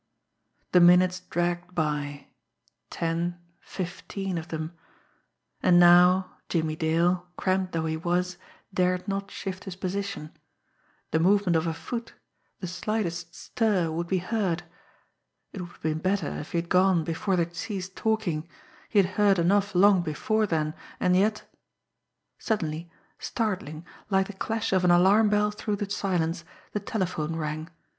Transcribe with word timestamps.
The 0.71 0.79
minutes 0.79 1.19
dragged 1.19 1.75
by, 1.75 2.29
ten, 2.89 3.37
fifteen 3.59 4.39
of 4.39 4.47
them. 4.47 4.73
And 5.61 5.79
now 5.79 6.37
Jimmie 6.49 6.75
Dale, 6.75 7.27
cramped 7.37 7.71
though 7.73 7.85
he 7.85 7.97
was, 7.97 8.37
dared 8.73 9.07
not 9.07 9.29
shift 9.29 9.65
his 9.65 9.75
position; 9.75 10.35
the 11.11 11.19
movement 11.19 11.55
of 11.55 11.67
a 11.67 11.73
foot, 11.75 12.15
the 12.61 12.67
slightest 12.67 13.35
stir 13.35 13.91
would 13.91 14.07
be 14.07 14.17
heard. 14.17 14.63
It 15.53 15.61
would 15.61 15.69
have 15.69 15.81
been 15.81 15.99
better 15.99 16.29
if 16.39 16.53
he 16.53 16.57
had 16.57 16.69
gone 16.69 17.03
before 17.03 17.35
they 17.35 17.43
had 17.43 17.55
ceased 17.55 17.95
talking. 17.95 18.49
He 18.89 18.97
had 18.97 19.17
heard 19.17 19.37
enough 19.37 19.75
long 19.75 20.01
before 20.01 20.47
then, 20.47 20.73
and 20.99 21.15
yet 21.15 21.47
Suddenly, 22.39 22.89
startling, 23.19 23.85
like 24.09 24.25
the 24.25 24.33
clash 24.33 24.73
of 24.73 24.83
an 24.83 24.89
alarm 24.89 25.29
bell 25.29 25.51
through 25.51 25.75
the 25.75 25.87
silence, 25.91 26.43
the 26.71 26.79
telephone 26.79 27.35
rang. 27.35 27.69